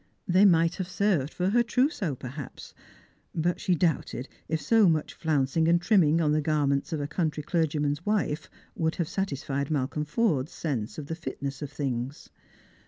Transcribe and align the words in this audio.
They 0.27 0.45
might 0.45 0.73
have 0.77 0.87
served 0.89 1.31
for 1.31 1.49
her 1.51 1.61
trousseau 1.61 2.15
perhaps, 2.15 2.73
but 3.35 3.59
she 3.61 3.75
doubted 3.75 4.27
if 4.47 4.59
so 4.59 4.89
much 4.89 5.13
flouncing 5.13 5.67
and 5.67 5.79
trimming 5.79 6.19
on 6.19 6.31
the 6.31 6.41
garments 6.41 6.91
of 6.91 6.99
a 6.99 7.05
country 7.05 7.43
clergyman's 7.43 8.03
wife 8.03 8.49
would 8.73 8.95
have 8.95 9.07
satisfied 9.07 9.69
Malcolm 9.69 10.05
Forde's 10.05 10.53
sense 10.53 10.97
of 10.97 11.05
the 11.05 11.13
fitness 11.13 11.61
of 11.61 11.71
things. 11.71 12.31